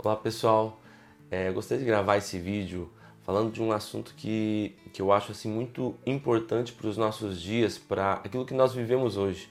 Olá 0.00 0.14
pessoal, 0.14 0.80
é, 1.28 1.50
gostaria 1.50 1.82
de 1.82 1.84
gravar 1.84 2.18
esse 2.18 2.38
vídeo 2.38 2.88
falando 3.24 3.50
de 3.50 3.60
um 3.60 3.72
assunto 3.72 4.14
que, 4.16 4.76
que 4.92 5.02
eu 5.02 5.10
acho 5.10 5.32
assim 5.32 5.50
muito 5.50 5.92
importante 6.06 6.72
para 6.72 6.86
os 6.86 6.96
nossos 6.96 7.42
dias, 7.42 7.76
para 7.76 8.12
aquilo 8.12 8.46
que 8.46 8.54
nós 8.54 8.72
vivemos 8.72 9.16
hoje. 9.16 9.50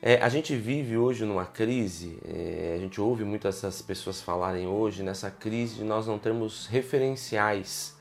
É, 0.00 0.14
a 0.22 0.30
gente 0.30 0.56
vive 0.56 0.96
hoje 0.96 1.26
numa 1.26 1.44
crise, 1.44 2.18
é, 2.24 2.72
a 2.74 2.80
gente 2.80 2.98
ouve 3.02 3.22
muitas 3.22 3.56
essas 3.56 3.82
pessoas 3.82 4.22
falarem 4.22 4.66
hoje 4.66 5.02
nessa 5.02 5.30
crise 5.30 5.74
de 5.74 5.84
nós 5.84 6.06
não 6.06 6.18
termos 6.18 6.66
referenciais. 6.66 7.94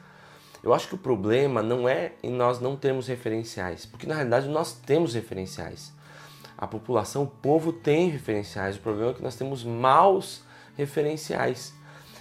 Eu 0.64 0.74
acho 0.74 0.88
que 0.88 0.96
o 0.96 0.98
problema 0.98 1.62
não 1.62 1.90
é 1.90 2.14
em 2.24 2.32
nós 2.32 2.62
não 2.62 2.78
termos 2.78 3.06
referenciais, 3.06 3.86
porque 3.86 4.08
na 4.08 4.16
realidade 4.16 4.48
nós 4.48 4.72
temos 4.72 5.14
referenciais. 5.14 5.92
A 6.58 6.66
população, 6.66 7.24
o 7.24 7.28
povo 7.28 7.74
tem 7.74 8.08
referenciais, 8.08 8.78
o 8.78 8.80
problema 8.80 9.12
é 9.12 9.14
que 9.14 9.22
nós 9.22 9.36
temos 9.36 9.66
maus 9.66 10.16
referenciais. 10.16 10.47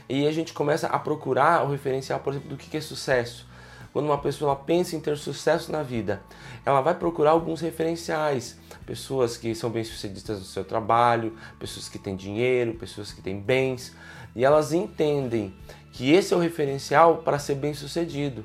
E 0.08 0.26
a 0.26 0.32
gente 0.32 0.52
começa 0.52 0.86
a 0.86 0.98
procurar 0.98 1.64
o 1.64 1.70
referencial, 1.70 2.20
por 2.20 2.32
exemplo, 2.32 2.50
do 2.50 2.56
que 2.56 2.76
é 2.76 2.80
sucesso. 2.80 3.46
Quando 3.92 4.06
uma 4.06 4.18
pessoa 4.18 4.54
pensa 4.54 4.94
em 4.94 5.00
ter 5.00 5.16
sucesso 5.16 5.72
na 5.72 5.82
vida, 5.82 6.22
ela 6.64 6.80
vai 6.80 6.94
procurar 6.94 7.30
alguns 7.30 7.60
referenciais. 7.60 8.58
Pessoas 8.84 9.36
que 9.36 9.54
são 9.54 9.70
bem-sucedidas 9.70 10.38
no 10.38 10.44
seu 10.44 10.64
trabalho, 10.64 11.36
pessoas 11.58 11.88
que 11.88 11.98
têm 11.98 12.14
dinheiro, 12.14 12.74
pessoas 12.74 13.10
que 13.10 13.22
têm 13.22 13.40
bens. 13.40 13.96
E 14.34 14.44
elas 14.44 14.72
entendem 14.72 15.54
que 15.92 16.12
esse 16.12 16.34
é 16.34 16.36
o 16.36 16.40
referencial 16.40 17.18
para 17.18 17.38
ser 17.38 17.54
bem-sucedido. 17.54 18.44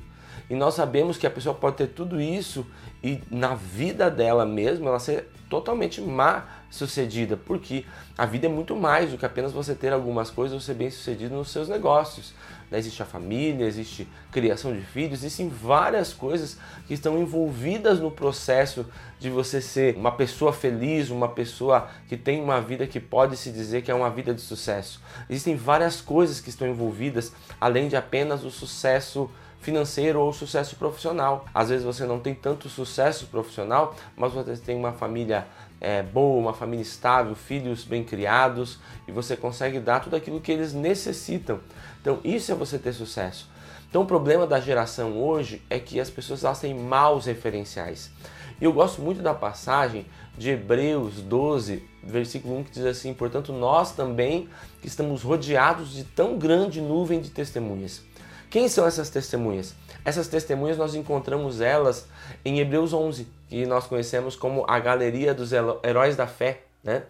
E 0.50 0.56
nós 0.56 0.74
sabemos 0.74 1.18
que 1.18 1.28
a 1.28 1.32
pessoa 1.32 1.54
pode 1.54 1.78
ter 1.78 1.88
tudo 1.88 2.20
isso 2.20 2.66
e 3.04 3.22
na 3.30 3.54
vida 3.56 4.10
dela 4.10 4.46
mesma 4.46 4.90
ela 4.90 5.00
ser 5.00 5.30
totalmente 5.50 6.02
má 6.02 6.46
sucedida, 6.72 7.36
porque 7.38 7.86
a 8.18 8.26
vida 8.26 8.48
é 8.48 8.50
muito 8.50 8.76
mais 8.76 9.12
do 9.12 9.18
que 9.18 9.26
apenas 9.26 9.52
você 9.52 9.76
ter 9.76 9.92
algumas 9.92 10.32
coisas 10.32 10.56
ou 10.56 10.62
ser 10.62 10.74
bem 10.74 10.90
sucedido 10.90 11.36
nos 11.36 11.52
seus 11.52 11.68
negócios. 11.68 12.34
Né? 12.72 12.80
Existe 12.80 13.04
a 13.04 13.06
família, 13.06 13.66
existe 13.66 14.08
criação 14.32 14.74
de 14.74 14.82
filhos, 14.82 15.20
existem 15.20 15.50
várias 15.50 16.14
coisas 16.14 16.58
que 16.88 16.94
estão 16.94 17.20
envolvidas 17.20 18.00
no 18.00 18.10
processo 18.10 18.86
de 19.20 19.30
você 19.30 19.62
ser 19.62 19.98
uma 19.98 20.14
pessoa 20.14 20.54
feliz, 20.54 21.10
uma 21.10 21.28
pessoa 21.28 21.90
que 22.08 22.16
tem 22.16 22.42
uma 22.42 22.62
vida 22.62 22.88
que 22.88 23.00
pode 23.00 23.36
se 23.36 23.52
dizer 23.52 23.82
que 23.82 23.92
é 23.92 23.94
uma 23.94 24.10
vida 24.10 24.34
de 24.34 24.42
sucesso. 24.42 25.02
Existem 25.30 25.56
várias 25.56 26.00
coisas 26.00 26.40
que 26.40 26.50
estão 26.50 26.68
envolvidas 26.68 27.34
além 27.60 27.90
de 27.90 27.98
apenas 27.98 28.46
o 28.46 28.50
sucesso 28.50 29.30
financeiro 29.62 30.20
ou 30.20 30.34
sucesso 30.34 30.76
profissional. 30.76 31.46
Às 31.54 31.70
vezes 31.70 31.86
você 31.86 32.06
não 32.06 32.20
tem 32.20 32.34
tanto 32.34 32.68
sucesso 32.68 33.28
profissional, 33.28 33.96
mas 34.18 34.34
você 34.34 34.58
tem 34.58 34.76
uma 34.76 34.92
família 34.92 35.48
é, 35.80 36.04
boa, 36.04 36.40
uma 36.40 36.54
família 36.54 36.84
estável, 36.84 37.36
filhos 37.36 37.84
bem 37.84 38.04
criados 38.04 38.80
e 39.08 39.12
você 39.12 39.38
consegue 39.38 39.80
dar 39.80 40.00
tudo 40.00 40.16
aquilo 40.16 40.42
que 40.42 40.52
eles 40.52 40.74
necessitam. 40.74 41.60
Então, 42.02 42.20
isso 42.24 42.52
é 42.52 42.56
você 42.56 42.78
ter 42.78 42.94
sucesso. 42.94 43.50
Então, 43.90 44.04
o 44.04 44.06
problema 44.06 44.48
da 44.48 44.60
geração 44.60 45.18
hoje 45.18 45.62
é 45.70 45.78
que 45.78 46.00
as 46.00 46.10
pessoas 46.10 46.44
elas 46.44 46.60
têm 46.60 46.74
maus 46.74 47.26
referenciais. 47.26 48.12
E 48.60 48.64
eu 48.64 48.72
gosto 48.72 49.02
muito 49.02 49.22
da 49.22 49.34
passagem 49.34 50.06
de 50.38 50.52
Hebreus 50.52 51.16
12, 51.16 51.84
versículo 52.04 52.60
1, 52.60 52.64
que 52.64 52.72
diz 52.72 52.86
assim: 52.86 53.14
Portanto, 53.14 53.52
nós 53.52 53.92
também 53.92 54.48
que 54.82 54.88
estamos 54.88 55.24
rodeados 55.24 55.92
de 55.92 56.04
tão 56.04 56.38
grande 56.38 56.80
nuvem 56.80 57.20
de 57.20 57.32
testemunhas. 57.32 58.04
Quem 58.52 58.68
são 58.68 58.86
essas 58.86 59.10
testemunhas? 59.10 59.74
Essas 60.04 60.28
testemunhas 60.28 60.78
nós 60.78 60.94
encontramos 60.94 61.62
elas 61.62 62.06
em 62.44 62.60
Hebreus 62.60 62.92
11, 62.92 63.26
que 63.48 63.66
nós 63.66 63.88
conhecemos 63.88 64.36
como 64.36 64.66
a 64.68 64.78
galeria 64.78 65.34
dos 65.34 65.52
heróis 65.54 66.18
da 66.18 66.28
fé, 66.28 66.64
né? 66.84 67.04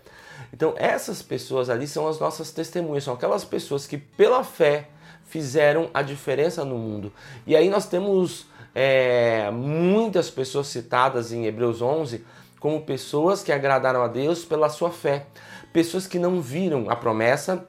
Então, 0.53 0.75
essas 0.78 1.23
pessoas 1.23 1.67
ali 1.67 1.88
são 1.88 2.08
as 2.08 2.19
nossas 2.19 2.52
testemunhas, 2.52 3.06
são 3.06 3.16
aquelas 3.16 3.44
pessoas 3.44 3.88
que 3.88 3.97
pela 3.97 4.44
fé 4.44 4.89
fizeram 5.25 5.89
a 5.95 6.03
diferença 6.03 6.64
no 6.64 6.78
mundo. 6.78 7.12
E 7.47 7.56
aí 7.56 7.72
nós 7.72 7.88
temos 7.88 8.45
é, 8.75 9.50
muitas 9.50 10.30
pessoas 10.30 10.67
citadas 10.67 11.34
em 11.34 11.47
Hebreus 11.47 11.81
11 11.81 12.24
como 12.59 12.81
pessoas 12.81 13.41
que 13.41 13.51
agradaram 13.51 14.03
a 14.03 14.07
Deus 14.07 14.46
pela 14.46 14.69
sua 14.69 14.91
fé, 14.91 15.25
pessoas 15.74 16.06
que 16.06 16.19
não 16.19 16.40
viram 16.40 16.88
a 16.88 16.96
promessa, 16.96 17.66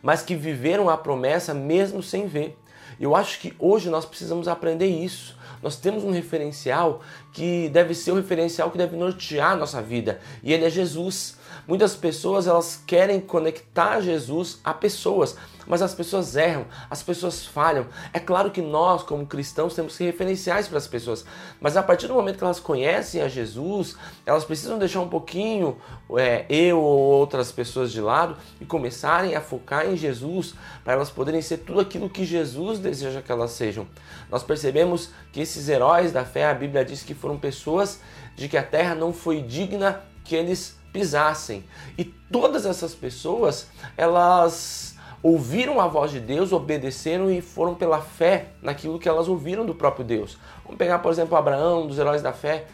mas 0.00 0.22
que 0.22 0.34
viveram 0.34 0.88
a 0.88 0.96
promessa 0.96 1.52
mesmo 1.52 2.02
sem 2.02 2.26
ver. 2.26 2.56
Eu 3.00 3.14
acho 3.14 3.40
que 3.40 3.54
hoje 3.58 3.88
nós 3.88 4.04
precisamos 4.04 4.48
aprender 4.48 4.86
isso. 4.86 5.36
Nós 5.62 5.76
temos 5.76 6.04
um 6.04 6.10
referencial 6.10 7.00
que 7.32 7.68
deve 7.70 7.94
ser 7.94 8.12
o 8.12 8.16
referencial 8.16 8.70
que 8.70 8.78
deve 8.78 8.96
nortear 8.96 9.52
a 9.52 9.56
nossa 9.56 9.82
vida, 9.82 10.20
e 10.42 10.52
ele 10.52 10.64
é 10.64 10.70
Jesus. 10.70 11.36
Muitas 11.66 11.94
pessoas 11.94 12.46
elas 12.46 12.82
querem 12.86 13.20
conectar 13.20 14.00
Jesus 14.00 14.60
a 14.62 14.72
pessoas, 14.72 15.36
mas 15.68 15.82
as 15.82 15.94
pessoas 15.94 16.34
erram, 16.34 16.66
as 16.90 17.02
pessoas 17.02 17.44
falham. 17.44 17.86
É 18.12 18.18
claro 18.18 18.50
que 18.50 18.62
nós, 18.62 19.02
como 19.02 19.26
cristãos, 19.26 19.74
temos 19.74 19.96
que 19.96 20.04
referenciais 20.04 20.66
para 20.66 20.78
as 20.78 20.88
pessoas, 20.88 21.24
mas 21.60 21.76
a 21.76 21.82
partir 21.82 22.08
do 22.08 22.14
momento 22.14 22.38
que 22.38 22.44
elas 22.44 22.58
conhecem 22.58 23.20
a 23.20 23.28
Jesus, 23.28 23.96
elas 24.24 24.44
precisam 24.44 24.78
deixar 24.78 25.00
um 25.00 25.08
pouquinho 25.08 25.76
é, 26.16 26.46
eu 26.48 26.80
ou 26.80 26.98
outras 26.98 27.52
pessoas 27.52 27.92
de 27.92 28.00
lado 28.00 28.36
e 28.60 28.64
começarem 28.64 29.36
a 29.36 29.40
focar 29.40 29.86
em 29.86 29.96
Jesus 29.96 30.54
para 30.82 30.94
elas 30.94 31.10
poderem 31.10 31.42
ser 31.42 31.58
tudo 31.58 31.80
aquilo 31.80 32.08
que 32.08 32.24
Jesus 32.24 32.78
deseja 32.78 33.20
que 33.20 33.30
elas 33.30 33.50
sejam. 33.50 33.86
Nós 34.30 34.42
percebemos 34.42 35.10
que 35.32 35.40
esses 35.40 35.68
heróis 35.68 36.12
da 36.12 36.24
fé, 36.24 36.46
a 36.46 36.54
Bíblia 36.54 36.84
diz 36.84 37.02
que 37.02 37.14
foram 37.14 37.38
pessoas 37.38 38.00
de 38.34 38.48
que 38.48 38.56
a 38.56 38.62
terra 38.62 38.94
não 38.94 39.12
foi 39.12 39.42
digna 39.42 40.02
que 40.24 40.34
eles 40.34 40.78
pisassem. 40.92 41.64
E 41.96 42.04
todas 42.04 42.64
essas 42.64 42.94
pessoas, 42.94 43.68
elas 43.96 44.96
ouviram 45.22 45.80
a 45.80 45.86
voz 45.86 46.10
de 46.10 46.20
Deus, 46.20 46.52
obedeceram 46.52 47.30
e 47.30 47.40
foram 47.40 47.74
pela 47.74 48.00
fé 48.00 48.46
naquilo 48.62 48.98
que 48.98 49.08
elas 49.08 49.28
ouviram 49.28 49.66
do 49.66 49.74
próprio 49.74 50.04
Deus. 50.04 50.38
Vamos 50.64 50.78
pegar, 50.78 50.98
por 51.00 51.10
exemplo, 51.10 51.36
Abraão, 51.36 51.86
dos 51.86 51.98
heróis 51.98 52.22
da 52.22 52.32
fé. 52.32 52.66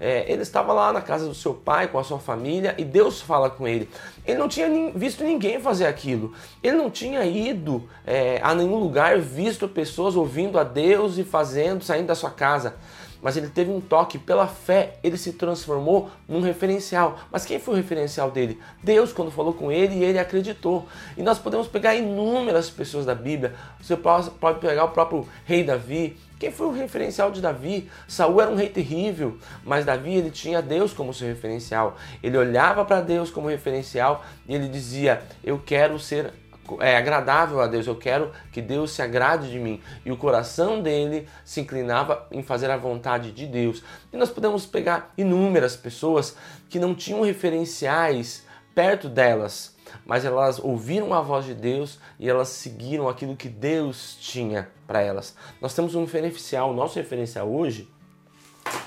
É, 0.00 0.24
ele 0.30 0.42
estava 0.42 0.72
lá 0.72 0.92
na 0.92 1.00
casa 1.00 1.28
do 1.28 1.34
seu 1.34 1.54
pai 1.54 1.86
com 1.86 1.96
a 1.96 2.02
sua 2.02 2.18
família 2.18 2.74
e 2.76 2.84
Deus 2.84 3.20
fala 3.20 3.48
com 3.48 3.68
ele. 3.68 3.88
Ele 4.26 4.36
não 4.36 4.48
tinha 4.48 4.66
visto 4.94 5.22
ninguém 5.22 5.60
fazer 5.60 5.86
aquilo. 5.86 6.32
Ele 6.60 6.76
não 6.76 6.90
tinha 6.90 7.24
ido 7.24 7.88
é, 8.04 8.40
a 8.42 8.52
nenhum 8.52 8.78
lugar, 8.78 9.20
visto 9.20 9.68
pessoas 9.68 10.16
ouvindo 10.16 10.58
a 10.58 10.64
Deus 10.64 11.18
e 11.18 11.24
fazendo, 11.24 11.84
saindo 11.84 12.08
da 12.08 12.16
sua 12.16 12.30
casa 12.30 12.74
mas 13.22 13.36
ele 13.36 13.48
teve 13.48 13.70
um 13.70 13.80
toque 13.80 14.18
pela 14.18 14.46
fé, 14.46 14.96
ele 15.02 15.16
se 15.16 15.32
transformou 15.32 16.10
num 16.28 16.40
referencial. 16.40 17.18
Mas 17.30 17.46
quem 17.46 17.60
foi 17.60 17.74
o 17.74 17.76
referencial 17.76 18.30
dele? 18.30 18.60
Deus, 18.82 19.12
quando 19.12 19.30
falou 19.30 19.54
com 19.54 19.70
ele 19.70 20.02
ele 20.02 20.18
acreditou. 20.18 20.86
E 21.16 21.22
nós 21.22 21.38
podemos 21.38 21.68
pegar 21.68 21.94
inúmeras 21.94 22.68
pessoas 22.68 23.06
da 23.06 23.14
Bíblia. 23.14 23.54
Você 23.80 23.96
pode 23.96 24.58
pegar 24.60 24.84
o 24.84 24.90
próprio 24.90 25.26
rei 25.44 25.62
Davi. 25.62 26.16
Quem 26.38 26.50
foi 26.50 26.66
o 26.66 26.72
referencial 26.72 27.30
de 27.30 27.40
Davi? 27.40 27.88
Saul 28.08 28.40
era 28.40 28.50
um 28.50 28.56
rei 28.56 28.68
terrível, 28.68 29.38
mas 29.64 29.84
Davi 29.84 30.14
ele 30.14 30.30
tinha 30.30 30.60
Deus 30.60 30.92
como 30.92 31.14
seu 31.14 31.28
referencial. 31.28 31.96
Ele 32.20 32.36
olhava 32.36 32.84
para 32.84 33.00
Deus 33.00 33.30
como 33.30 33.46
referencial 33.46 34.24
e 34.48 34.54
ele 34.54 34.68
dizia: 34.68 35.22
"Eu 35.44 35.60
quero 35.64 36.00
ser 36.00 36.32
é 36.80 36.96
agradável 36.96 37.60
a 37.60 37.66
Deus, 37.66 37.86
eu 37.86 37.96
quero 37.96 38.32
que 38.52 38.62
Deus 38.62 38.92
se 38.92 39.02
agrade 39.02 39.50
de 39.50 39.58
mim. 39.58 39.80
E 40.04 40.12
o 40.12 40.16
coração 40.16 40.80
dele 40.80 41.28
se 41.44 41.60
inclinava 41.60 42.26
em 42.30 42.42
fazer 42.42 42.70
a 42.70 42.76
vontade 42.76 43.32
de 43.32 43.46
Deus. 43.46 43.82
E 44.12 44.16
nós 44.16 44.30
podemos 44.30 44.64
pegar 44.66 45.12
inúmeras 45.16 45.76
pessoas 45.76 46.36
que 46.68 46.78
não 46.78 46.94
tinham 46.94 47.22
referenciais 47.22 48.46
perto 48.74 49.08
delas, 49.08 49.76
mas 50.06 50.24
elas 50.24 50.58
ouviram 50.58 51.12
a 51.12 51.20
voz 51.20 51.44
de 51.44 51.54
Deus 51.54 51.98
e 52.18 52.28
elas 52.28 52.48
seguiram 52.48 53.08
aquilo 53.08 53.36
que 53.36 53.48
Deus 53.48 54.16
tinha 54.20 54.70
para 54.86 55.02
elas. 55.02 55.36
Nós 55.60 55.74
temos 55.74 55.94
um 55.94 56.02
referencial, 56.02 56.70
o 56.70 56.74
nosso 56.74 56.98
referencial 56.98 57.50
hoje 57.52 57.88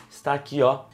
está 0.09 0.33
aqui, 0.33 0.61
ó. 0.61 0.85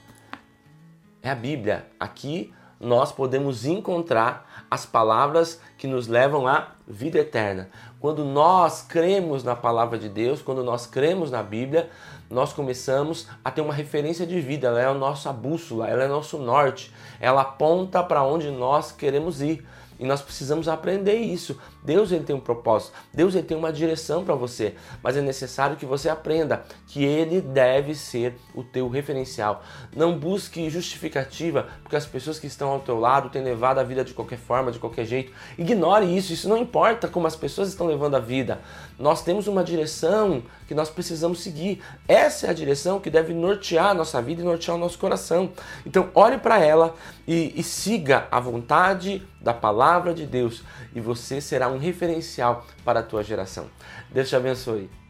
É 1.24 1.30
a 1.30 1.36
Bíblia. 1.36 1.86
Aqui 2.00 2.54
nós 2.82 3.12
podemos 3.12 3.64
encontrar 3.64 4.66
as 4.70 4.86
palavras 4.86 5.62
que 5.78 5.86
nos 5.86 6.08
levam 6.08 6.48
à 6.48 6.70
vida 6.88 7.20
eterna. 7.20 7.70
Quando 8.00 8.26
nós 8.26 8.82
cremos 8.82 9.44
na 9.44 9.56
palavra 9.56 10.00
de 10.00 10.10
Deus, 10.10 10.42
quando 10.42 10.64
nós 10.64 10.88
cremos 10.88 11.30
na 11.30 11.44
Bíblia, 11.44 11.90
nós 12.28 12.52
começamos 12.54 13.28
a 13.46 13.52
ter 13.52 13.62
uma 13.62 13.74
referência 13.74 14.26
de 14.26 14.42
vida, 14.42 14.70
ela 14.70 14.82
é 14.82 14.86
a 14.86 14.94
nossa 14.94 15.32
bússola, 15.32 15.88
ela 15.88 16.04
é 16.04 16.08
nosso 16.08 16.40
norte, 16.40 16.92
ela 17.20 17.42
aponta 17.42 18.02
para 18.02 18.24
onde 18.24 18.50
nós 18.50 18.92
queremos 18.92 19.42
ir. 19.42 19.64
E 20.02 20.06
nós 20.06 20.20
precisamos 20.20 20.68
aprender 20.68 21.18
isso. 21.18 21.60
Deus 21.84 22.12
ele 22.12 22.24
tem 22.24 22.36
um 22.36 22.40
propósito, 22.40 22.94
Deus 23.14 23.36
ele 23.36 23.46
tem 23.46 23.56
uma 23.56 23.72
direção 23.72 24.26
para 24.26 24.34
você, 24.34 24.74
mas 25.04 25.16
é 25.16 25.22
necessário 25.22 25.78
que 25.78 25.86
você 25.86 26.10
aprenda 26.10 26.64
que 26.88 27.04
ele 27.04 27.40
deve 27.40 27.94
ser 27.94 28.36
o 28.56 28.64
teu 28.64 28.90
referencial. 28.90 29.64
Não 29.96 30.18
busque 30.18 30.68
justificativa 30.72 31.68
porque 31.84 31.96
as 31.96 32.08
pessoas 32.08 32.40
que 32.40 32.48
estão 32.48 32.70
ao 32.70 32.80
teu 32.80 33.00
lado 33.00 33.30
têm 33.30 33.44
levado 33.44 33.78
a 33.78 33.84
vida 33.84 34.04
de 34.04 34.14
qualquer 34.16 34.40
forma, 34.40 34.72
de 34.72 34.80
qualquer 34.80 35.06
jeito. 35.06 35.32
Ignore 35.56 36.18
isso, 36.18 36.34
isso 36.34 36.50
não 36.50 36.58
importa 36.58 37.08
como 37.08 37.28
as 37.28 37.36
pessoas 37.36 37.70
estão 37.70 37.86
levando 37.86 38.16
a 38.16 38.20
vida. 38.20 38.60
Nós 38.98 39.22
temos 39.24 39.48
uma 39.48 39.64
direção 39.64 40.42
que 40.68 40.74
nós 40.74 40.90
precisamos 40.90 41.42
seguir. 41.42 41.84
Essa 42.08 42.48
é 42.48 42.50
a 42.50 42.54
direção 42.54 43.00
que 43.00 43.12
deve 43.12 43.36
nortear 43.36 43.92
a 43.92 43.94
nossa 43.94 44.20
vida 44.20 44.42
e 44.42 44.46
nortear 44.46 44.76
o 44.76 44.80
nosso 44.80 44.98
coração. 44.98 45.52
Então, 45.86 46.10
olhe 46.16 46.40
para 46.40 46.60
ela 46.60 46.96
e, 47.28 47.54
e 47.56 47.62
siga 47.62 48.28
a 48.32 48.40
vontade 48.40 49.22
da 49.42 49.54
palavra 49.54 50.14
de 50.14 50.26
Deus 50.26 50.64
e 50.94 51.02
você 51.02 51.42
será 51.42 51.68
um 51.68 51.78
referencial 51.78 52.66
para 52.86 53.00
a 53.00 53.04
tua 53.04 53.24
geração. 53.24 53.68
Deus 54.12 54.30
te 54.30 54.36
abençoe. 54.36 55.01